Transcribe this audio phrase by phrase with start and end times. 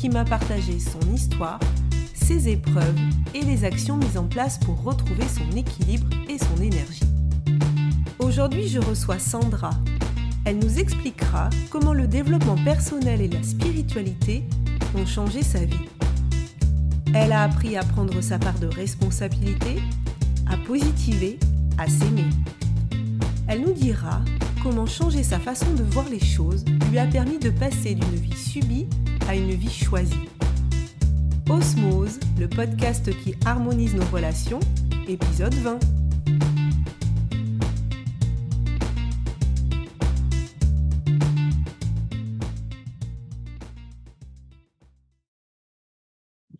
[0.00, 1.60] qui m'a partagé son histoire,
[2.14, 2.98] ses épreuves
[3.34, 7.04] et les actions mises en place pour retrouver son équilibre et son énergie.
[8.18, 9.72] Aujourd'hui, je reçois Sandra.
[10.46, 14.42] Elle nous expliquera comment le développement personnel et la spiritualité
[14.96, 15.88] ont changé sa vie.
[17.12, 19.82] Elle a appris à prendre sa part de responsabilité,
[20.46, 21.38] à positiver,
[21.76, 22.30] à s'aimer.
[23.48, 24.22] Elle nous dira
[24.62, 28.36] comment changer sa façon de voir les choses lui a permis de passer d'une vie
[28.36, 28.86] subie
[29.30, 30.28] à une vie choisie.
[31.48, 34.58] Osmose, le podcast qui harmonise nos relations,
[35.06, 35.78] épisode 20.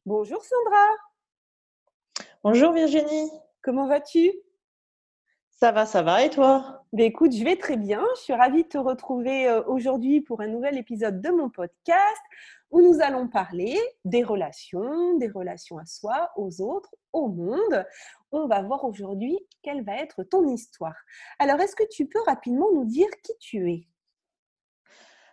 [0.07, 0.87] Bonjour Sandra.
[2.45, 3.33] Bonjour Virginie.
[3.63, 4.31] Comment vas-tu?
[5.63, 6.87] Ça va, ça va et toi?
[6.95, 8.03] Ben écoute, je vais très bien.
[8.17, 12.23] Je suis ravie de te retrouver euh, aujourd'hui pour un nouvel épisode de mon podcast
[12.71, 17.85] où nous allons parler des relations, des relations à soi, aux autres, au monde.
[18.33, 20.97] On va voir aujourd'hui quelle va être ton histoire.
[21.39, 23.87] Alors, est-ce que tu peux rapidement nous dire qui tu es?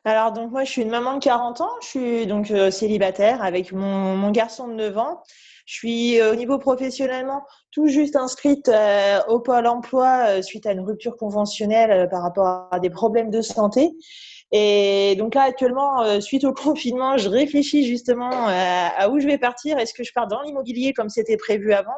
[0.03, 3.41] Alors, donc moi, je suis une maman de 40 ans, je suis donc euh, célibataire
[3.41, 5.23] avec mon, mon, garçon de 9 ans.
[5.67, 10.71] Je suis euh, au niveau professionnellement tout juste inscrite euh, au Pôle emploi suite à
[10.71, 13.91] une rupture conventionnelle par rapport à des problèmes de santé.
[14.51, 19.77] Et donc là, actuellement, suite au confinement, je réfléchis justement à où je vais partir.
[19.77, 21.97] Est-ce que je pars dans l'immobilier comme c'était prévu avant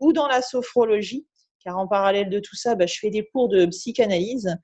[0.00, 1.26] ou dans la sophrologie?
[1.62, 4.56] Car en parallèle de tout ça, bah, je fais des cours de psychanalyse.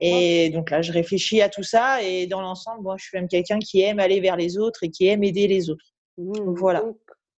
[0.00, 2.02] Et donc là, je réfléchis à tout ça.
[2.02, 4.90] Et dans l'ensemble, moi, je suis même quelqu'un qui aime aller vers les autres et
[4.90, 5.84] qui aime aider les autres.
[6.16, 6.84] Mmh, voilà.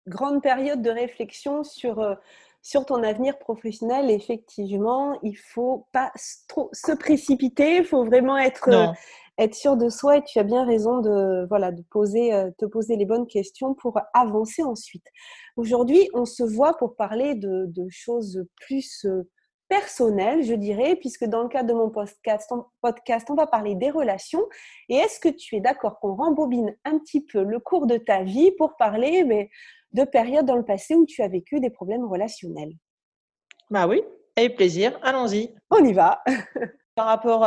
[0.09, 2.15] Grande période de réflexion sur, euh,
[2.63, 4.11] sur ton avenir professionnel.
[4.11, 6.13] Effectivement, il faut pas
[6.49, 7.77] trop se précipiter.
[7.77, 8.93] Il faut vraiment être, euh,
[9.39, 10.19] être sûr de soi.
[10.19, 13.75] Et tu as bien raison de, voilà, de poser, euh, te poser les bonnes questions
[13.75, 15.07] pour avancer ensuite.
[15.57, 19.23] Aujourd'hui, on se voit pour parler de, choses plus euh,
[19.69, 22.51] personnelles, je dirais, puisque dans le cadre de mon podcast,
[23.31, 24.45] on va parler des relations.
[24.89, 28.23] Et est-ce que tu es d'accord qu'on rembobine un petit peu le cours de ta
[28.23, 29.51] vie pour parler mais,
[29.93, 32.73] de périodes dans le passé où tu as vécu des problèmes relationnels
[33.71, 34.03] Bah oui,
[34.37, 35.55] avec plaisir, allons-y.
[35.71, 36.23] On y va.
[36.95, 37.47] Par rapport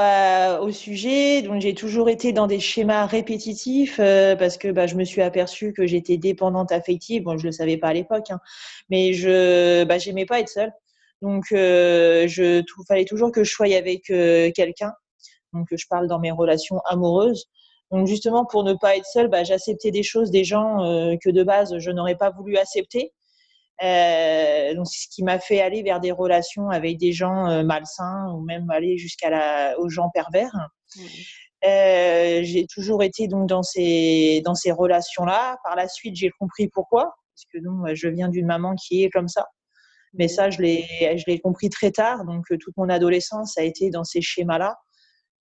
[0.62, 4.96] au sujet, donc j'ai toujours été dans des schémas répétitifs euh, parce que bah, je
[4.96, 7.24] me suis aperçue que j'étais dépendante affective.
[7.24, 8.40] Bon, je le savais pas à l'époque, hein,
[8.90, 10.72] mais je bah, j'aimais pas être seule.
[11.22, 14.94] Donc, euh, je tout, fallait toujours que je sois avec euh, quelqu'un.
[15.54, 17.50] Donc, je parle dans mes relations amoureuses.
[17.92, 20.78] Donc, justement, pour ne pas être seule, bah, j'acceptais des choses des gens
[21.24, 23.12] que de base je n'aurais pas voulu accepter.
[23.84, 28.32] Euh, donc, ce qui m'a fait aller vers des relations avec des gens euh, malsains
[28.34, 30.54] ou même aller jusqu'à aux gens pervers.
[31.64, 35.58] Euh, j'ai toujours été donc dans ces dans ces relations-là.
[35.64, 39.10] Par la suite, j'ai compris pourquoi, parce que donc je viens d'une maman qui est
[39.10, 39.48] comme ça.
[40.14, 40.86] Mais ça, je l'ai
[41.18, 42.26] je l'ai compris très tard.
[42.26, 44.76] Donc toute mon adolescence a été dans ces schémas-là.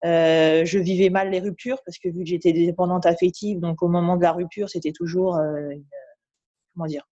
[0.04, 3.88] Euh, je vivais mal les ruptures parce que vu que j'étais dépendante affective, donc au
[3.88, 5.84] moment de la rupture, c'était toujours une,
[6.74, 7.06] comment dire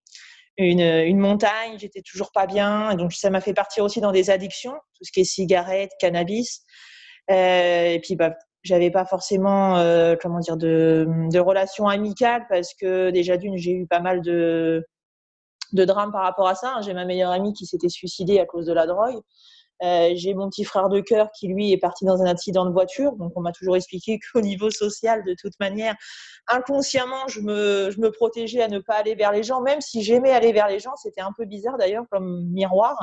[0.58, 2.94] une, montagne, j'étais toujours pas bien.
[2.94, 6.62] Donc ça m'a fait partir aussi dans des addictions, tout ce qui est cigarettes, cannabis.
[7.30, 13.10] Euh, et puis bah j'avais pas forcément euh, comment dire de, relations amicales parce que
[13.10, 14.84] déjà d'une j'ai eu pas mal de
[15.72, 16.80] de drames par rapport à ça.
[16.82, 19.20] J'ai ma meilleure amie qui s'était suicidée à cause de la drogue.
[19.82, 22.72] Euh, j'ai mon petit frère de cœur qui lui est parti dans un accident de
[22.72, 23.12] voiture.
[23.16, 25.94] Donc on m'a toujours expliqué qu'au niveau social, de toute manière,
[26.48, 30.02] inconsciemment, je me, je me protégeais à ne pas aller vers les gens, même si
[30.02, 30.96] j'aimais aller vers les gens.
[30.96, 32.96] C'était un peu bizarre d'ailleurs comme miroir.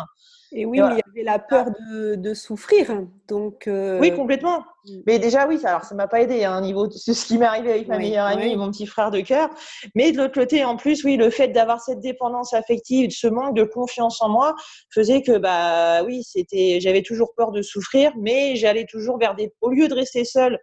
[0.52, 2.88] Et oui, il y avait la peur de, de souffrir.
[3.28, 4.60] Donc, euh, Oui, complètement.
[4.86, 5.00] Mm.
[5.06, 7.26] Mais déjà, oui, ça, alors ça m'a pas aidé à un hein, niveau de ce
[7.26, 9.50] qui m'est arrivé avec ma meilleure amie et mon petit frère de cœur.
[9.96, 13.56] Mais de l'autre côté, en plus, oui, le fait d'avoir cette dépendance affective, ce manque
[13.56, 14.56] de confiance en moi,
[14.94, 19.54] faisait que, bah oui, c'était, j'avais toujours peur de souffrir, mais j'allais toujours vers des,
[19.62, 20.60] au lieu de rester seule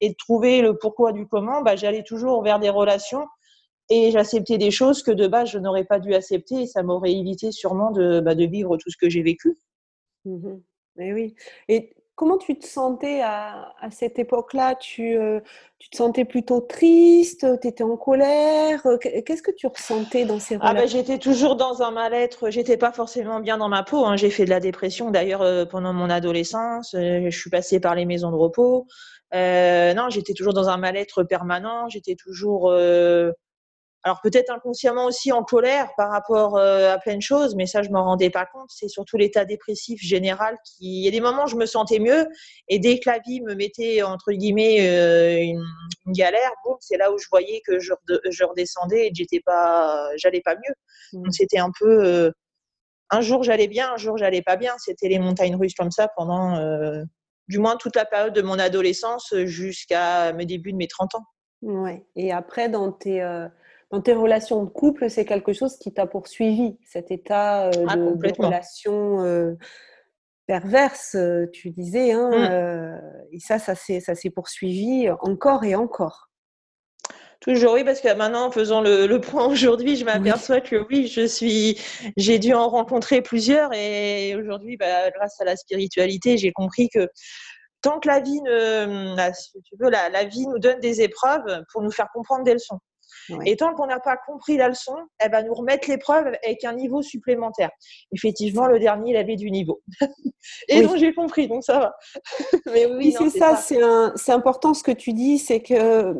[0.00, 3.26] et de trouver le pourquoi du comment, bah, j'allais toujours vers des relations
[3.88, 7.12] et j'acceptais des choses que de base je n'aurais pas dû accepter et ça m'aurait
[7.12, 9.56] évité sûrement de, bah, de vivre tout ce que j'ai vécu.
[10.24, 10.58] Mmh
[10.96, 11.34] oui.
[11.68, 14.76] Et comment tu te sentais à, cette époque-là?
[14.76, 15.40] Tu, euh,
[15.80, 18.80] tu te sentais plutôt triste Tu étais en colère?
[19.00, 22.48] Qu'est-ce que tu ressentais dans ces ah ben, J'étais toujours dans un mal-être.
[22.48, 24.06] J'étais pas forcément bien dans ma peau.
[24.06, 24.14] Hein.
[24.14, 26.94] J'ai fait de la dépression d'ailleurs euh, pendant mon adolescence.
[26.94, 28.86] Euh, je suis passée par les maisons de repos.
[29.32, 31.88] non, j'étais toujours dans un mal-être permanent.
[31.88, 32.72] J'étais toujours
[34.04, 37.82] alors peut-être inconsciemment aussi en colère par rapport euh, à plein de choses, mais ça
[37.82, 38.68] je m'en rendais pas compte.
[38.68, 41.02] C'est surtout l'état dépressif général qui.
[41.02, 42.26] Il y a des moments où je me sentais mieux
[42.68, 45.62] et dès que la vie me mettait entre guillemets euh, une,
[46.08, 47.92] galère, bon, c'est là où je voyais que je,
[48.28, 50.74] je redescendais et que j'étais pas, j'allais pas mieux.
[51.12, 51.22] Mmh.
[51.22, 52.04] Donc c'était un peu.
[52.04, 52.30] Euh,
[53.10, 54.74] un jour j'allais bien, un jour j'allais pas bien.
[54.78, 56.58] C'était les montagnes russes comme ça pendant
[57.48, 61.24] du moins toute la période de mon adolescence jusqu'à mes débuts de mes 30 ans.
[61.60, 62.04] Ouais.
[62.16, 63.20] Et après dans tes
[63.92, 67.96] dans tes relations de couple, c'est quelque chose qui t'a poursuivi, cet état euh, ah,
[67.96, 69.52] de, relation euh,
[70.46, 72.12] perverse, euh, tu disais.
[72.12, 73.32] Hein, mmh.
[73.32, 76.30] et ça, ça s'est poursuivi encore et encore.
[77.40, 81.26] Toujours oui, parce que maintenant, en faisant le, point aujourd'hui, je m'aperçois que oui, je
[81.26, 81.78] suis,
[82.16, 87.08] j'ai dû en rencontrer plusieurs et aujourd'hui, bah, grâce à la spiritualité, j'ai compris que
[87.82, 89.16] tant que la vie ne,
[89.64, 92.78] tu veux, la, vie nous donne des épreuves pour nous faire comprendre des leçons.
[93.44, 96.74] Et tant qu'on n'a pas compris la leçon, elle va nous remettre l'épreuve avec un
[96.74, 97.70] niveau supplémentaire.
[98.12, 99.82] Effectivement, le dernier, il avait du niveau.
[100.68, 101.94] et donc, j'ai compris, donc ça va.
[102.72, 106.14] Mais oui, c'est ça, c'est important ce que tu dis, c'est que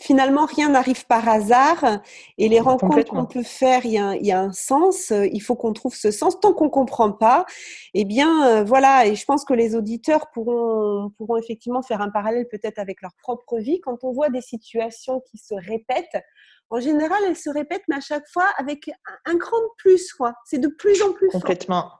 [0.00, 2.00] finalement, rien n'arrive par hasard
[2.38, 5.10] et les rencontres qu'on peut faire, il y, a, un sens.
[5.10, 6.38] Il faut qu'on trouve ce sens.
[6.40, 7.46] Tant qu'on ne comprend pas,
[7.94, 9.06] eh bien, euh, voilà.
[9.06, 13.12] Et je pense que les auditeurs pourront, pourront effectivement faire un parallèle peut-être avec leur
[13.14, 13.80] propre vie.
[13.80, 16.22] Quand on voit des situations qui se répètent,
[16.70, 18.90] en général, elles se répètent, mais à chaque fois avec
[19.26, 20.34] un, grand plus, quoi.
[20.44, 21.90] C'est de plus en plus Complètement.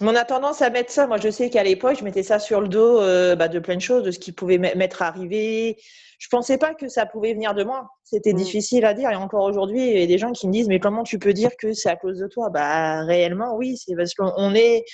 [0.00, 1.06] On a tendance à mettre ça.
[1.06, 3.76] Moi, je sais qu'à l'époque, je mettais ça sur le dos euh, bah, de plein
[3.76, 5.76] de choses, de ce qui pouvait m'être arrivé.
[6.18, 7.88] Je pensais pas que ça pouvait venir de moi.
[8.04, 8.36] C'était mm.
[8.36, 9.10] difficile à dire.
[9.10, 11.32] Et encore aujourd'hui, il y a des gens qui me disent, mais comment tu peux
[11.32, 12.50] dire que c'est à cause de toi?
[12.50, 14.84] Bah, réellement, oui, c'est parce qu'on est.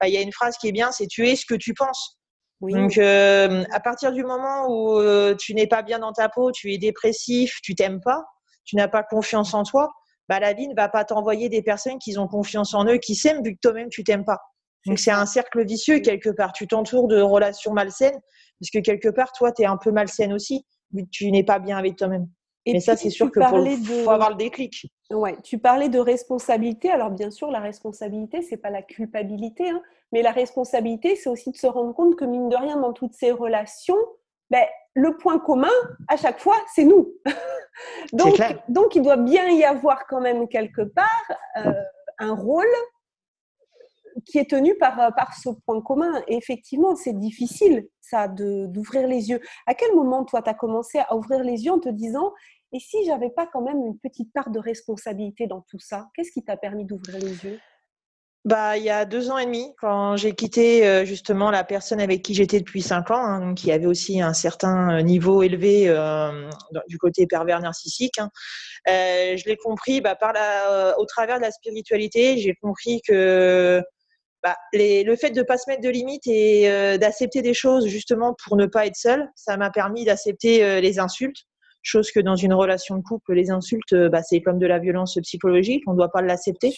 [0.00, 1.74] Bah, il y a une phrase qui est bien, c'est tu es ce que tu
[1.74, 2.18] penses.
[2.60, 6.50] Donc, euh, à partir du moment où euh, tu n'es pas bien dans ta peau,
[6.50, 8.24] tu es dépressif, tu t'aimes pas,
[8.64, 9.90] tu n'as pas confiance en toi,
[10.28, 13.14] bah, la vie ne va pas t'envoyer des personnes qui ont confiance en eux, qui
[13.14, 14.40] s'aiment, vu que toi-même, tu t'aimes pas.
[14.86, 16.52] Donc, c'est un cercle vicieux quelque part.
[16.52, 18.18] Tu t'entoures de relations malsaines,
[18.60, 21.44] parce que quelque part, toi, tu es un peu malsaine aussi, vu que tu n'es
[21.44, 22.28] pas bien avec toi-même.
[22.66, 23.48] Et Mais ça, c'est sûr que pour
[24.04, 24.86] faut avoir le déclic.
[25.10, 26.90] Ouais, tu parlais de responsabilité.
[26.90, 29.82] Alors, bien sûr, la responsabilité, c'est pas la culpabilité, hein,
[30.12, 33.12] mais la responsabilité, c'est aussi de se rendre compte que, mine de rien, dans toutes
[33.12, 33.98] ces relations,
[34.50, 34.64] ben,
[34.94, 35.72] le point commun,
[36.08, 37.12] à chaque fois, c'est nous.
[38.12, 41.72] donc, donc, il doit bien y avoir quand même quelque part euh,
[42.18, 42.66] un rôle
[44.24, 46.22] qui est tenu par, par ce point commun.
[46.28, 49.40] Et effectivement, c'est difficile, ça, d'ouvrir les yeux.
[49.66, 52.32] À quel moment, toi, tu as commencé à ouvrir les yeux en te disant,
[52.72, 56.08] et si j'avais pas quand même une petite part de responsabilité dans tout ça?
[56.14, 57.60] Qu'est-ce qui t'a permis d'ouvrir les yeux
[58.44, 61.98] bah, il y a deux ans et demi, quand j'ai quitté euh, justement la personne
[61.98, 65.42] avec qui j'étais depuis cinq ans, hein, donc qui avait aussi un certain euh, niveau
[65.42, 66.50] élevé euh,
[66.88, 68.28] du côté pervers narcissique, hein,
[68.88, 72.36] euh, je l'ai compris bah, par la, au travers de la spiritualité.
[72.36, 73.82] J'ai compris que
[74.42, 76.68] bah, les, le fait de pas se mettre de limites et
[76.98, 81.46] d'accepter des choses justement pour ne pas être seul, ça m'a permis d'accepter les insultes,
[81.84, 84.78] chose que dans une relation de couple, les insultes, euh, bah, c'est comme de la
[84.78, 86.74] violence psychologique, on ne doit pas l'accepter.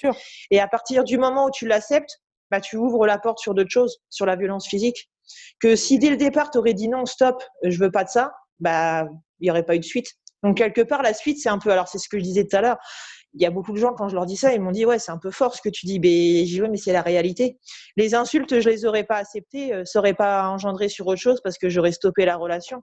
[0.51, 2.21] Et à partir du moment où tu l'acceptes,
[2.51, 5.11] bah, tu ouvres la porte sur d'autres choses, sur la violence physique.
[5.61, 8.33] Que si dès le départ, tu aurais dit non, stop, je veux pas de ça,
[8.61, 9.07] bah,
[9.41, 10.09] il n'y aurait pas eu de suite.
[10.43, 12.57] Donc, quelque part, la suite, c'est un peu, alors c'est ce que je disais tout
[12.57, 12.77] à l'heure,
[13.37, 14.99] il y a beaucoup de gens, quand je leur dis ça, ils m'ont dit Ouais,
[14.99, 16.01] c'est un peu fort ce que tu dis.
[16.01, 17.59] Mais j'y mais c'est la réalité.
[17.97, 21.41] Les insultes, je les aurais pas acceptées, euh, ça aurait pas engendré sur autre chose
[21.45, 22.83] parce que j'aurais stoppé la relation.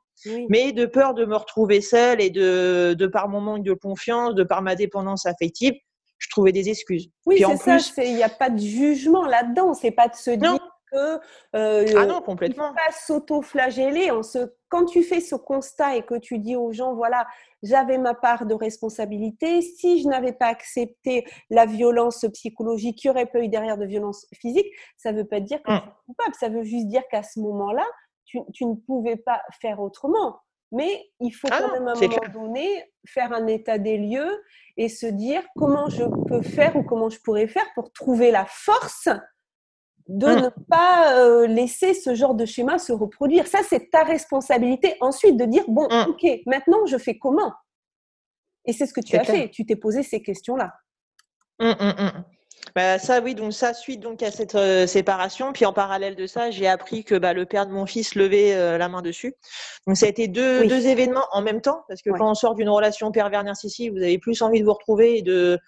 [0.50, 4.36] Mais de peur de me retrouver seule et de, de par mon manque de confiance,
[4.36, 5.74] de par ma dépendance affective,
[6.20, 7.10] je trouvais des excuses.
[7.26, 8.04] Oui, c'est ça.
[8.04, 9.74] Il n'y a pas de jugement là-dedans.
[9.74, 10.60] C'est pas de se dire
[10.94, 11.20] que
[11.56, 12.74] euh, ah non, complètement.
[12.74, 14.12] pas s'auto-flageller.
[14.70, 17.28] Quand tu fais ce constat et que tu dis aux gens, voilà,
[17.62, 19.62] j'avais ma part de responsabilité.
[19.62, 24.28] Si je n'avais pas accepté la violence psychologique, qui aurait pas eu derrière de violence
[24.34, 25.94] physique, ça ne veut pas dire que tu es mmh.
[26.06, 26.36] coupable.
[26.40, 27.86] Ça veut juste dire qu'à ce moment-là,
[28.26, 30.40] tu, ne pouvais pas faire autrement.
[30.72, 34.44] Mais il faut ah quand même à un moment donné faire un état des lieux
[34.76, 38.46] et se dire comment je peux faire ou comment je pourrais faire pour trouver la
[38.46, 39.08] force
[40.08, 40.42] de mmh.
[40.42, 43.48] ne pas euh, laisser ce genre de schéma se reproduire.
[43.48, 46.10] Ça, c'est ta responsabilité ensuite de dire, bon, mmh.
[46.10, 47.54] ok, maintenant, je fais comment?
[48.66, 50.74] Et c'est ce que tu as fait, tu t'es posé ces questions-là.
[51.60, 52.24] Mmh,
[52.76, 55.54] bah, ça, oui, donc ça, suite donc à cette euh, séparation.
[55.54, 58.56] Puis en parallèle de ça, j'ai appris que bah, le père de mon fils levait
[58.56, 59.36] euh, la main dessus.
[59.86, 62.56] Donc ça a été deux, deux événements en même temps, parce que quand on sort
[62.56, 65.60] d'une relation pervers narcissique, vous avez plus envie de vous retrouver et de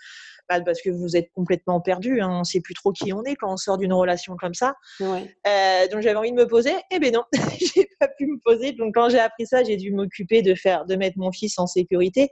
[0.47, 2.21] parce que vous êtes complètement perdu.
[2.21, 4.53] Hein, on ne sait plus trop qui on est quand on sort d'une relation comme
[4.53, 4.75] ça.
[5.01, 6.73] Euh, donc j'avais envie de me poser.
[6.91, 7.23] Eh ben non,
[7.59, 8.73] j'ai pas pu me poser.
[8.73, 11.67] Donc quand j'ai appris ça, j'ai dû m'occuper de faire, de mettre mon fils en
[11.67, 12.29] sécurité.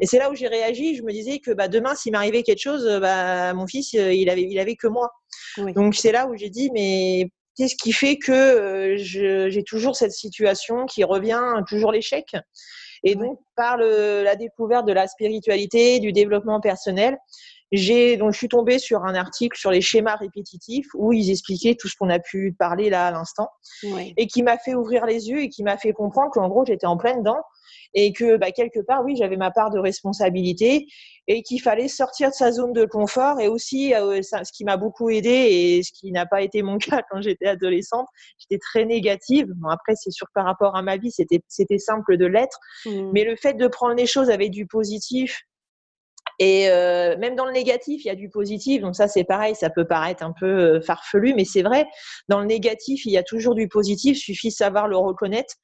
[0.00, 0.96] Et c'est là où j'ai réagi.
[0.96, 4.28] Je me disais que bah, demain, s'il m'arrivait quelque chose, bah, mon fils, euh, il
[4.30, 5.10] avait, il avait que moi.
[5.74, 10.12] Donc c'est là où j'ai dit, mais qu'est-ce qui fait que euh, j'ai toujours cette
[10.12, 12.34] situation qui revient, toujours l'échec?
[13.04, 17.18] Et donc, par la découverte de la spiritualité, du développement personnel,
[17.72, 21.74] j'ai donc je suis tombée sur un article sur les schémas répétitifs où ils expliquaient
[21.74, 23.48] tout ce qu'on a pu parler là à l'instant
[23.82, 26.86] et qui m'a fait ouvrir les yeux et qui m'a fait comprendre qu'en gros j'étais
[26.86, 27.40] en pleine dedans
[27.94, 30.86] et que bah, quelque part oui j'avais ma part de responsabilité
[31.28, 34.76] et qu'il fallait sortir de sa zone de confort et aussi euh, ce qui m'a
[34.76, 38.06] beaucoup aidé et ce qui n'a pas été mon cas quand j'étais adolescente
[38.38, 41.78] j'étais très négative bon après c'est sûr que par rapport à ma vie c'était c'était
[41.78, 43.10] simple de l'être mmh.
[43.12, 45.42] mais le fait de prendre les choses avec du positif
[46.38, 48.82] et euh, même dans le négatif, il y a du positif.
[48.82, 51.86] Donc ça, c'est pareil, ça peut paraître un peu euh, farfelu, mais c'est vrai.
[52.28, 54.18] Dans le négatif, il y a toujours du positif.
[54.18, 55.54] Suffit de savoir le reconnaître.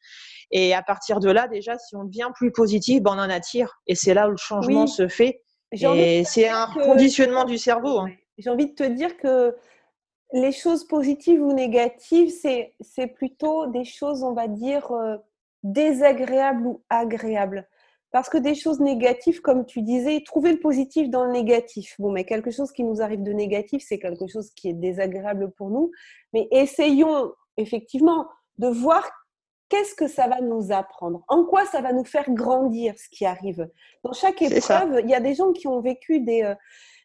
[0.50, 3.80] Et à partir de là, déjà, si on devient plus positif, ben on en attire.
[3.86, 5.42] Et c'est là où le changement se fait.
[5.72, 8.00] Et c'est un conditionnement du cerveau.
[8.00, 8.10] Hein.
[8.38, 9.54] J'ai envie de te dire que
[10.32, 15.16] les choses positives ou négatives, c'est plutôt des choses, on va dire, euh,
[15.62, 17.68] désagréables ou agréables.
[18.10, 21.94] Parce que des choses négatives, comme tu disais, trouver le positif dans le négatif.
[21.98, 25.50] Bon, mais quelque chose qui nous arrive de négatif, c'est quelque chose qui est désagréable
[25.50, 25.90] pour nous.
[26.32, 28.26] Mais essayons effectivement
[28.56, 29.10] de voir
[29.68, 33.26] qu'est-ce que ça va nous apprendre, en quoi ça va nous faire grandir ce qui
[33.26, 33.68] arrive?
[34.04, 36.54] Dans chaque épreuve, il y a des gens qui ont vécu des, euh,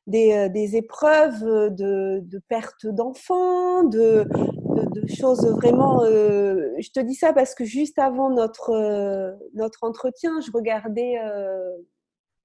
[0.08, 6.04] des, euh, des épreuves de, de perte d'enfants, de, de, choses vraiment.
[6.04, 11.16] Euh, je te dis ça parce que juste avant notre, euh, notre entretien, je regardais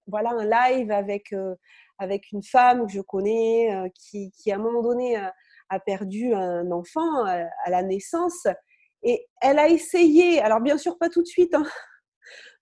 [0.07, 1.35] voilà, un live avec,
[1.99, 6.71] avec une femme que je connais qui, qui, à un moment donné, a, perdu un
[6.71, 8.47] enfant à, la naissance.
[9.03, 11.65] Et elle a essayé, alors bien sûr pas tout de suite, hein,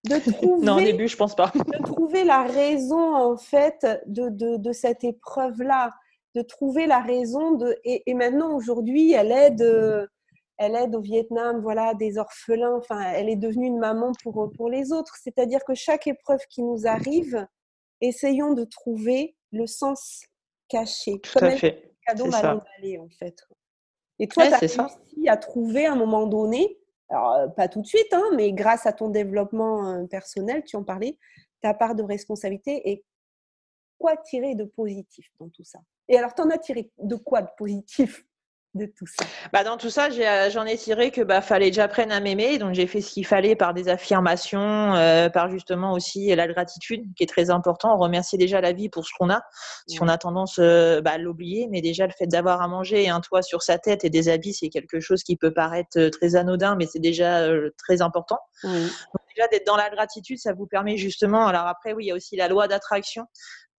[0.05, 1.53] de trouver, non, au début, je pense pas.
[1.55, 5.93] de trouver la raison en fait de, de, de cette épreuve-là,
[6.35, 10.09] de trouver la raison de et, maintenant aujourd'hui, elle aide,
[10.59, 12.77] elle aide au Vietnam, voilà, des orphelins.
[12.77, 15.17] Enfin, elle est devenue une maman pour pour les autres.
[15.23, 17.47] C'est-à-dire que chaque épreuve qui nous arrive,
[18.01, 20.25] essayons de trouver le sens
[20.69, 21.21] caché.
[21.21, 21.93] Tout à fait.
[22.07, 22.61] Cadeau mal
[23.01, 23.37] en fait.
[24.19, 27.81] Et toi, tu as réussi à trouver à un moment donné alors, euh, pas tout
[27.81, 31.19] de suite, hein, mais grâce à ton développement euh, personnel, tu en parlais,
[31.61, 33.05] ta part de responsabilité et
[33.99, 35.79] quoi tirer de positif dans tout ça?
[36.09, 38.27] Et alors, tu en as tiré de quoi de positif?
[38.77, 41.85] De tout ça bah Dans tout ça, euh, j'en ai, tiré que bah fallait déjà
[41.85, 42.59] apprendre à m'aimer.
[42.59, 47.05] Donc j'ai fait ce qu'il fallait par des affirmations, euh, par justement aussi la gratitude
[47.17, 47.97] qui est très important.
[47.97, 49.43] Remercier déjà la vie pour ce qu'on a.
[49.87, 53.05] Si on a tendance euh, bah, à l'oublier, mais déjà le fait d'avoir à manger
[53.05, 56.09] et un toit sur sa tête et des habits, c'est quelque chose qui peut paraître
[56.09, 58.39] très anodin, mais c'est déjà très important.
[58.63, 58.73] Donc
[59.35, 61.47] déjà d'être dans la gratitude, ça vous permet justement.
[61.47, 63.27] Alors après, oui, il y a aussi la loi d'attraction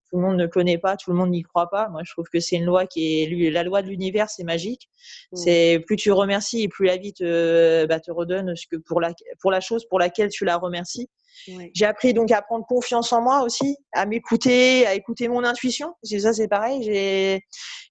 [0.10, 1.90] tout le monde ne connaît pas, tout le monde n'y croit pas.
[1.90, 4.90] Moi, je trouve que c'est une loi qui est la loi de l'univers, c'est magique.
[5.32, 5.38] Mmh.
[5.38, 9.02] C'est plus tu remercies et plus la vie te, bah, te redonne ce que pour
[9.02, 11.10] la pour la chose pour laquelle tu la remercies.
[11.74, 15.94] J'ai appris donc à prendre confiance en moi aussi, à m'écouter, à écouter mon intuition.
[16.04, 16.82] C'est ça, c'est pareil.
[16.84, 17.42] J'ai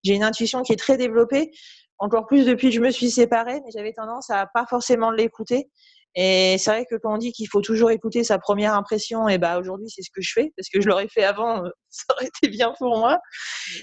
[0.03, 1.51] j'ai une intuition qui est très développée.
[1.99, 5.71] Encore plus depuis que je me suis séparée, mais j'avais tendance à pas forcément l'écouter.
[6.19, 9.37] Et c'est vrai que quand on dit qu'il faut toujours écouter sa première impression, et
[9.37, 12.05] bah aujourd'hui c'est ce que je fais parce que je l'aurais fait avant, euh, ça
[12.15, 13.21] aurait été bien pour moi.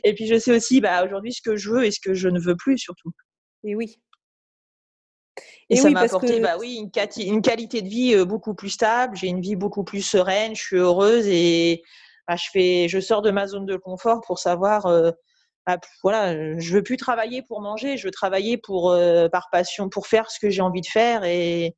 [0.03, 2.27] Et puis je sais aussi bah aujourd'hui ce que je veux et ce que je
[2.27, 3.11] ne veux plus surtout.
[3.63, 4.01] Et oui.
[5.69, 6.91] Et, ça m'a apporté bah oui une,
[7.23, 9.15] une, qualité de vie euh, beaucoup plus stable.
[9.15, 10.55] J'ai une vie beaucoup plus sereine.
[10.55, 11.83] Je suis heureuse et
[12.27, 14.87] bah, je fais, je sors de ma zone de confort pour savoir.
[14.87, 15.11] Euh,
[15.67, 18.93] bah, voilà, je veux plus travailler pour manger, je veux travailler pour
[19.31, 21.73] par passion, pour faire ce que j'ai envie de faire et,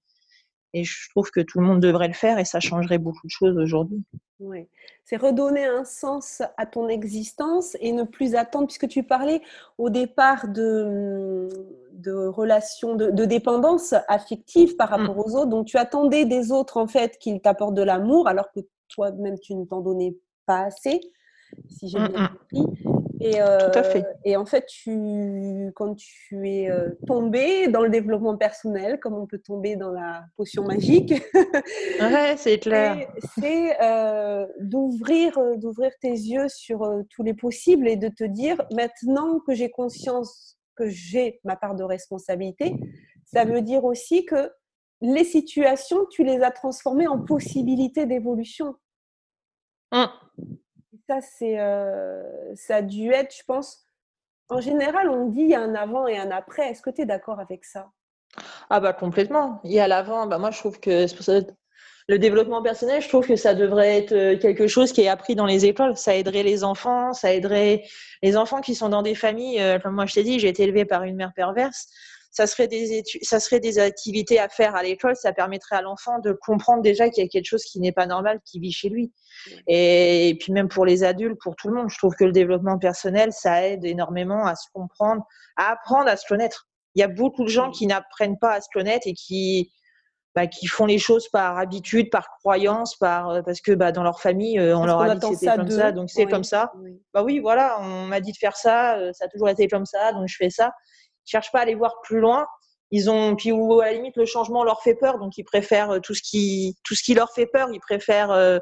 [0.76, 3.32] et je trouve que tout le monde devrait le faire et ça changerait beaucoup de
[3.32, 4.04] choses aujourd'hui.
[4.42, 4.68] Oui,
[5.06, 9.42] c'est redonner un sens à ton existence et ne plus attendre, puisque tu parlais
[9.78, 11.48] au départ de,
[11.94, 15.02] de relations, de, dépendance affective par mmh.
[15.02, 15.50] rapport aux autres.
[15.50, 19.56] Donc tu attendais des autres en fait qu'ils t'apportent de l'amour alors que toi-même tu
[19.56, 21.00] ne t'en donnais pas assez,
[21.70, 22.30] si j'ai mmh, bien mmh.
[22.38, 22.95] compris.
[23.22, 24.06] Et, euh, Tout à fait.
[24.24, 29.26] Et en fait, tu, quand tu es euh, tombé dans le développement personnel, comme on
[29.26, 31.14] peut tomber dans la potion magique,
[32.00, 33.08] ouais, c'est clair.
[33.38, 39.40] C'est euh, d'ouvrir, d'ouvrir tes yeux sur tous les possibles et de te dire maintenant
[39.40, 42.76] que j'ai conscience que j'ai ma part de responsabilité,
[43.26, 44.52] ça veut dire aussi que
[45.02, 48.76] les situations, tu les as transformées en possibilités d'évolution.
[49.92, 50.06] Mmh
[51.08, 52.24] ça, c'est, euh,
[52.56, 53.86] ça a dû être, je pense,
[54.50, 56.70] en général, on dit il y a un avant et un après.
[56.70, 57.90] Est-ce que tu es d'accord avec ça?
[58.70, 59.60] Ah bah complètement.
[59.64, 61.06] Il y a l'avant, bah moi je trouve que
[62.08, 65.36] le développement personnel, je trouve que ça devrait être euh, quelque chose qui est appris
[65.36, 65.98] dans les écoles.
[65.98, 67.84] Ça aiderait les enfants, ça aiderait
[68.22, 69.60] les enfants qui sont dans des familles.
[69.60, 71.88] Euh, comme moi je t'ai dit, j'ai été élevée par une mère perverse
[72.36, 75.16] ça serait des ça serait des activités à faire à l'école.
[75.16, 78.08] Ça permettrait à l'enfant de comprendre déjà qu'il y a quelque chose qui n'est pas
[78.08, 79.14] normal qui vit chez lui.
[79.68, 82.78] Et, puis même pour les adultes, pour tout le monde, je trouve que le développement
[82.78, 85.24] personnel, ça aide énormément à se comprendre,
[85.56, 86.68] à apprendre à se connaître.
[86.96, 89.72] Il y a beaucoup de gens qui n'apprennent pas à se connaître et qui
[90.36, 94.04] bah, qui font les choses par habitude, par croyance, par euh, parce que bah, dans
[94.04, 96.74] leur famille, euh, on leur a dit c'était comme ça, donc c'est comme ça.
[97.14, 99.86] Bah oui, voilà, on m'a dit de faire ça, euh, ça a toujours été comme
[99.86, 100.74] ça, donc je fais ça
[101.26, 102.46] cherchent pas à aller voir plus loin.
[102.92, 105.92] Ils ont puis ou à la limite le changement leur fait peur, donc ils préfèrent
[105.92, 108.60] euh, tout ce qui tout ce qui leur fait peur, ils préfèrent euh,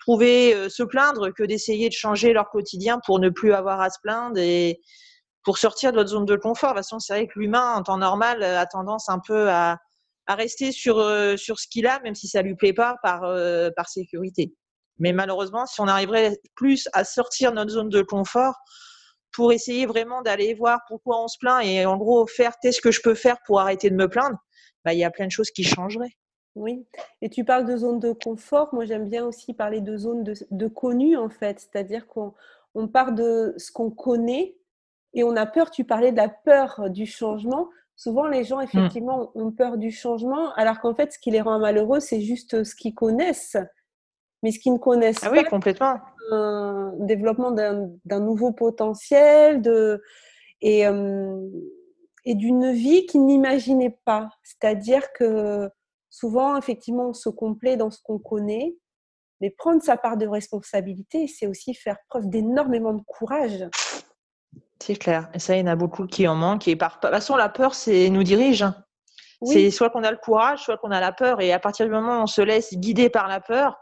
[0.00, 3.90] trouver euh, se plaindre que d'essayer de changer leur quotidien pour ne plus avoir à
[3.90, 4.80] se plaindre et
[5.44, 6.70] pour sortir de notre zone de confort.
[6.70, 9.78] De toute façon, c'est vrai que l'humain en temps normal a tendance un peu à,
[10.26, 10.96] à rester sur
[11.38, 13.22] sur ce qu'il a, même si ça lui plaît pas par
[13.76, 14.52] par sécurité.
[14.98, 18.54] Mais malheureusement, si on arriverait plus à sortir de notre zone de confort,
[19.32, 22.90] pour essayer vraiment d'aller voir pourquoi on se plaint et en gros faire qu'est-ce que
[22.90, 24.38] je peux faire pour arrêter de me plaindre,
[24.84, 26.16] bah, il y a plein de choses qui changeraient.
[26.56, 26.84] Oui,
[27.22, 28.74] et tu parles de zone de confort.
[28.74, 31.60] Moi, j'aime bien aussi parler de zone de, de connu, en fait.
[31.60, 32.34] C'est-à-dire qu'on
[32.74, 34.56] on part de ce qu'on connaît
[35.14, 35.70] et on a peur.
[35.70, 37.68] Tu parlais de la peur du changement.
[37.94, 38.64] Souvent, les gens, mmh.
[38.64, 42.64] effectivement, ont peur du changement, alors qu'en fait, ce qui les rend malheureux, c'est juste
[42.64, 43.56] ce qu'ils connaissent.
[44.42, 50.02] Mais ce qu'ils ne connaissent ah oui, complètement un développement d'un nouveau potentiel de,
[50.60, 51.48] et, euh,
[52.24, 54.28] et d'une vie qu'ils n'imaginaient pas.
[54.42, 55.70] C'est-à-dire que
[56.08, 58.74] souvent, effectivement, on se complaît dans ce qu'on connaît,
[59.40, 63.64] mais prendre sa part de responsabilité, c'est aussi faire preuve d'énormément de courage.
[64.82, 65.28] C'est clair.
[65.34, 66.68] Et ça, il y en a beaucoup qui en manquent.
[66.68, 68.64] Et par de toute façon, la peur, c'est nous dirige.
[69.42, 71.40] C'est soit qu'on a le courage, soit qu'on a la peur.
[71.40, 73.78] Et à partir du moment où on se laisse guider par la peur,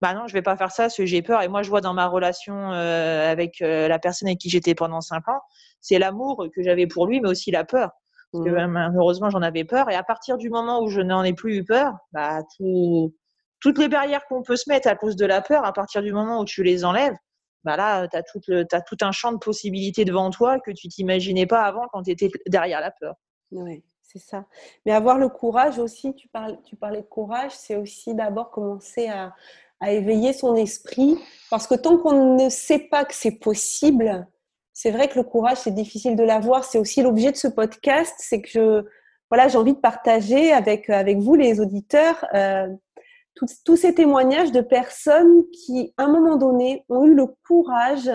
[0.00, 1.42] bah non, je vais pas faire ça parce que j'ai peur.
[1.42, 4.74] Et moi, je vois dans ma relation euh, avec euh, la personne avec qui j'étais
[4.74, 5.40] pendant cinq ans,
[5.80, 7.90] c'est l'amour que j'avais pour lui, mais aussi la peur.
[8.32, 8.66] Parce que mmh.
[8.66, 9.90] malheureusement, j'en avais peur.
[9.90, 13.14] Et à partir du moment où je n'en ai plus eu peur, bah, tout,
[13.60, 16.12] toutes les barrières qu'on peut se mettre à cause de la peur, à partir du
[16.12, 17.16] moment où tu les enlèves,
[17.64, 21.46] bah là, tu as, as, tout un champ de possibilités devant toi que tu t'imaginais
[21.46, 23.14] pas avant quand tu étais derrière la peur.
[23.50, 24.44] Oui, c'est ça.
[24.86, 29.08] Mais avoir le courage aussi, tu, parles, tu parlais de courage, c'est aussi d'abord commencer
[29.08, 29.34] à,
[29.80, 31.18] à éveiller son esprit.
[31.50, 34.26] Parce que tant qu'on ne sait pas que c'est possible,
[34.72, 36.64] c'est vrai que le courage, c'est difficile de l'avoir.
[36.64, 38.84] C'est aussi l'objet de ce podcast, c'est que je,
[39.30, 42.68] voilà, j'ai envie de partager avec, avec vous, les auditeurs, euh,
[43.64, 48.10] tous ces témoignages de personnes qui, à un moment donné, ont eu le courage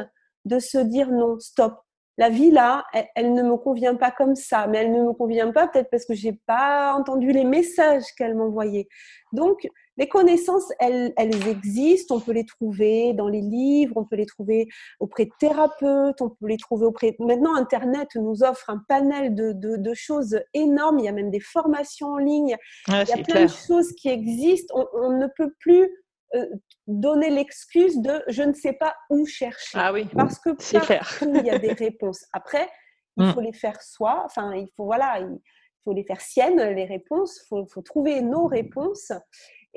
[0.46, 1.80] de se dire non, stop.
[2.18, 5.14] La vie là, elle, elle ne me convient pas comme ça, mais elle ne me
[5.14, 8.88] convient pas peut-être parce que j'ai pas entendu les messages qu'elle m'envoyait.
[9.32, 11.14] Donc, les connaissances, elles,
[11.48, 14.68] existent, on peut les trouver dans les livres, on peut les trouver
[15.00, 17.16] auprès de thérapeutes, on peut les trouver auprès...
[17.20, 22.14] Maintenant, Internet nous offre un panel de, choses énormes, il y a même des formations
[22.14, 25.88] en ligne, il y a plein de choses qui existent, on, ne peut plus
[26.36, 26.46] euh,
[26.88, 29.78] donner l'excuse de je ne sais pas où chercher.
[29.80, 32.26] Ah oui, parce que partout, il y a des réponses.
[32.34, 32.68] Après,
[33.18, 33.34] il mm.
[33.34, 35.38] faut les faire soi, enfin, il faut, voilà, il
[35.84, 39.12] faut les faire siennes, les réponses, il faut, faut, trouver nos réponses.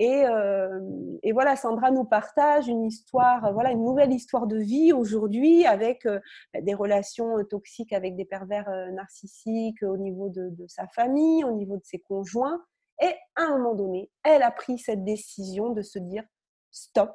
[0.00, 0.80] Euh,
[1.22, 6.04] et, voilà, Sandra nous partage une histoire, voilà, une nouvelle histoire de vie aujourd'hui avec
[6.06, 6.20] euh,
[6.52, 11.52] bah, des relations euh, toxiques avec des pervers narcissiques au niveau de, sa famille, au
[11.52, 12.62] niveau de ses conjoints.
[13.00, 16.24] Et à un moment donné, elle a pris cette décision de se dire
[16.70, 17.14] stop.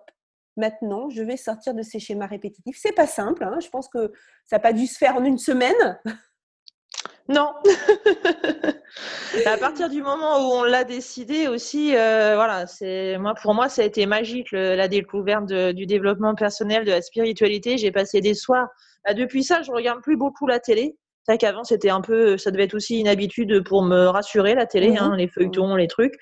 [0.57, 2.77] Maintenant, je vais sortir de ces schémas répétitifs.
[2.79, 3.43] C'est pas simple.
[3.43, 3.57] Hein.
[3.61, 4.11] je pense que
[4.45, 5.99] ça n'a pas dû se faire en une semaine.
[7.29, 7.53] Non.
[9.45, 13.69] à partir du moment où on l'a décidé aussi, euh, voilà, c'est moi pour moi
[13.69, 17.77] ça a été magique la découverte du développement personnel, de la spiritualité.
[17.77, 18.67] J'ai passé des soirs.
[19.05, 20.95] Bah, depuis ça, je regarde plus beaucoup la télé.
[21.23, 24.55] C'est vrai qu'avant, c'était un peu, ça devait être aussi une habitude pour me rassurer,
[24.55, 26.15] la télé, hein, les feuilletons, les trucs.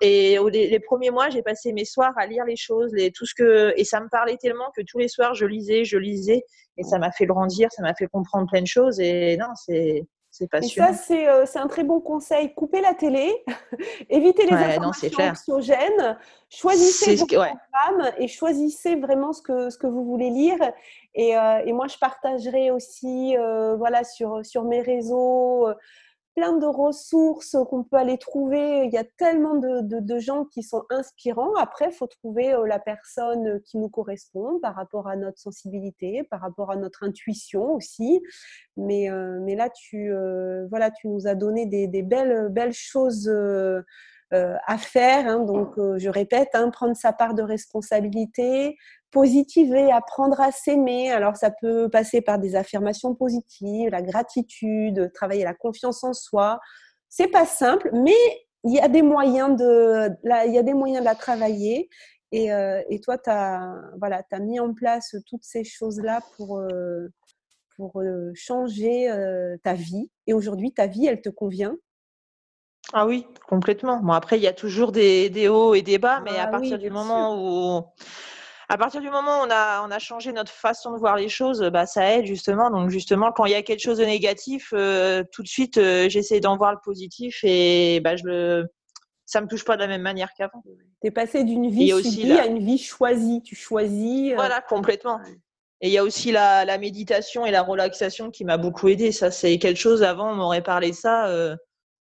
[0.00, 3.34] Et les, premiers mois, j'ai passé mes soirs à lire les choses, les, tout ce
[3.34, 6.42] que, et ça me parlait tellement que tous les soirs, je lisais, je lisais,
[6.78, 8.98] et ça m'a fait grandir, ça m'a fait comprendre plein de choses.
[8.98, 10.90] Et non, c'est, c'est passionnant.
[10.90, 12.52] Et ça, euh, c'est un très bon conseil.
[12.54, 13.32] Coupez la télé,
[14.10, 16.18] évitez les informations anxiogènes,
[16.50, 20.58] choisissez vos programmes et choisissez vraiment ce que, ce que vous voulez lire.
[21.14, 25.68] Et, euh, et moi, je partagerai aussi euh, voilà, sur, sur mes réseaux
[26.34, 28.84] plein de ressources qu'on peut aller trouver.
[28.86, 31.54] Il y a tellement de, de, gens qui sont inspirants.
[31.56, 36.24] Après, il faut trouver euh, la personne qui nous correspond par rapport à notre sensibilité,
[36.24, 38.20] par rapport à notre intuition aussi.
[38.76, 43.30] Mais, euh, mais là, tu, euh, voilà, tu nous as donné des, belles, belles choses.
[44.32, 45.28] à faire.
[45.28, 45.44] Hein.
[45.44, 48.76] donc, je répète, hein, prendre sa part de responsabilité,
[49.14, 51.10] positiver, apprendre à s'aimer.
[51.12, 56.58] Alors ça peut passer par des affirmations positives, la gratitude, travailler la confiance en soi.
[57.08, 58.12] C'est pas simple, mais
[58.64, 60.10] il y a des moyens de,
[60.46, 61.88] il y a des moyens de la travailler.
[62.32, 66.58] Et, euh, et toi, tu as, voilà, as mis en place toutes ces choses-là pour,
[66.58, 67.08] euh,
[67.76, 69.08] pour euh, changer
[69.62, 70.10] ta vie.
[70.26, 71.76] Et aujourd'hui, ta vie, elle te convient?
[72.92, 73.98] Ah oui, complètement.
[74.00, 76.48] Bon, après, il y a toujours des, des hauts et des bas, mais à ah
[76.48, 77.84] partir du moment où
[78.68, 81.28] à partir du moment où on a, on a changé notre façon de voir les
[81.28, 82.70] choses, bah, ça aide justement.
[82.70, 86.08] Donc justement, quand il y a quelque chose de négatif, euh, tout de suite, euh,
[86.08, 88.66] j'essaie d'en voir le positif et bah, je le,
[89.26, 90.62] ça me touche pas de la même manière qu'avant.
[91.02, 93.42] Tu es passé d'une vie subie à une vie choisie.
[93.42, 94.32] Tu choisis.
[94.32, 95.20] Euh, voilà, complètement.
[95.80, 99.12] Et il y a aussi la, la, méditation et la relaxation qui m'a beaucoup aidé.
[99.12, 100.02] Ça, c'est quelque chose.
[100.02, 101.56] Avant, on m'aurait parlé de ça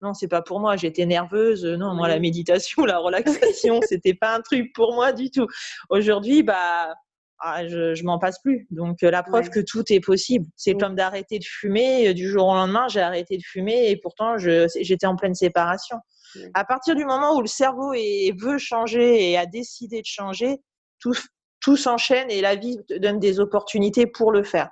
[0.04, 1.64] non, c'est pas pour moi, j'étais nerveuse.
[1.64, 5.46] Non, moi, la méditation, la relaxation, c'était pas un truc pour moi du tout.
[5.88, 6.94] Aujourd'hui, bah,
[7.40, 8.66] ah, je, je m'en passe plus.
[8.70, 10.46] Donc, euh, la preuve que tout est possible.
[10.56, 12.08] C'est comme d'arrêter de fumer.
[12.08, 15.96] Euh, du jour au lendemain, j'ai arrêté de fumer et pourtant, j'étais en pleine séparation.
[16.54, 20.56] À partir du moment où le cerveau veut changer et a décidé de changer,
[20.98, 21.14] tout,
[21.60, 24.70] tout s'enchaîne et la vie te donne des opportunités pour le faire.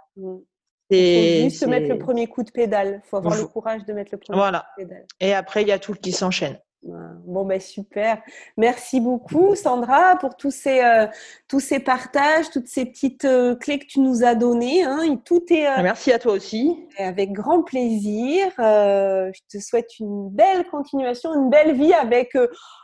[0.99, 3.01] Il faut juste mettre le premier coup de pédale.
[3.05, 4.67] Il faut avoir le courage de mettre le premier voilà.
[4.75, 5.07] coup de pédale.
[5.21, 6.59] Et après, il y a tout qui s'enchaîne.
[6.85, 8.21] Bon, ben super.
[8.57, 11.07] Merci beaucoup, Sandra, pour tous ces, euh,
[11.47, 14.83] tous ces partages, toutes ces petites euh, clés que tu nous as données.
[14.83, 15.17] Hein.
[15.25, 16.77] tout est, euh, Merci à toi aussi.
[16.99, 18.49] Avec grand plaisir.
[18.59, 22.37] je te souhaite une belle continuation, une belle vie avec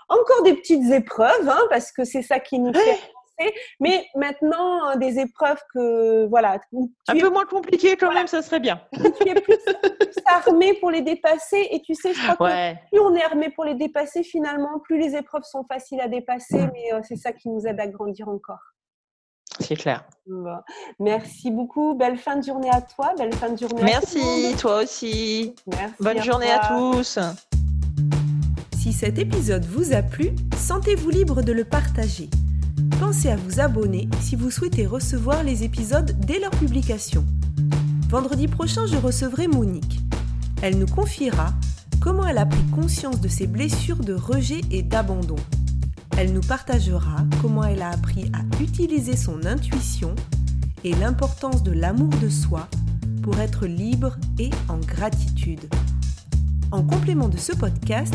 [0.09, 2.99] encore des petites épreuves, hein, parce que c'est ça qui nous fait
[3.81, 6.59] mais maintenant, euh, des épreuves que, voilà.
[7.09, 8.81] Un peu moins compliquées quand même, ça serait bien.
[8.93, 9.57] tu es plus,
[10.27, 13.65] armé pour les dépasser et tu sais, je crois que plus on est armé pour
[13.65, 16.71] les dépasser, finalement, plus les épreuves sont faciles à dépasser, mm.
[16.73, 18.61] mais euh, c'est ça qui nous aide à grandir encore.
[19.61, 20.05] C'est clair.
[21.01, 21.95] Merci beaucoup.
[21.95, 23.13] Belle fin de journée à toi.
[23.17, 25.55] Belle fin de journée Merci, toi aussi.
[25.99, 27.19] Bonne journée à tous.
[28.77, 32.31] Si cet épisode vous a plu, sentez-vous libre de le partager
[32.99, 37.25] pensez à vous abonner si vous souhaitez recevoir les épisodes dès leur publication.
[38.09, 40.01] Vendredi prochain, je recevrai Monique.
[40.63, 41.53] Elle nous confiera
[42.01, 45.37] comment elle a pris conscience de ses blessures de rejet et d'abandon.
[46.17, 50.15] Elle nous partagera comment elle a appris à utiliser son intuition
[50.83, 52.69] et l'importance de l'amour de soi
[53.23, 55.69] pour être libre et en gratitude.
[56.73, 58.15] En complément de ce podcast,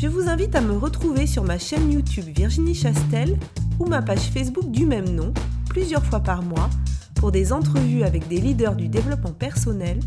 [0.00, 3.38] je vous invite à me retrouver sur ma chaîne YouTube Virginie Chastel
[3.78, 5.32] ou ma page Facebook du même nom
[5.68, 6.68] plusieurs fois par mois
[7.14, 10.00] pour des entrevues avec des leaders du développement personnel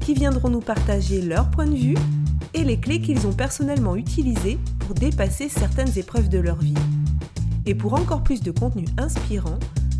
[0.00, 1.98] qui viendront nous partager leur point de vue
[2.54, 6.74] et les clés qu'ils ont personnellement utilisées pour dépasser certaines épreuves de leur vie.
[7.66, 9.58] Et pour encore plus de contenu inspirant,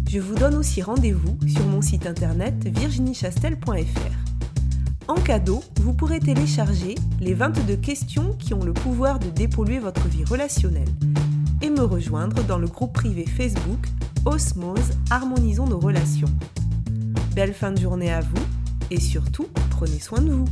[0.08, 4.32] je vous donne aussi rendez-vous sur mon site internet virginiechastel.fr.
[5.08, 10.06] En cadeau, vous pourrez télécharger les 22 questions qui ont le pouvoir de dépolluer votre
[10.08, 10.88] vie relationnelle
[11.86, 13.86] rejoindre dans le groupe privé Facebook
[14.24, 16.28] Osmose Harmonisons nos relations.
[17.34, 18.42] Belle fin de journée à vous
[18.90, 20.44] et surtout, prenez soin de vous.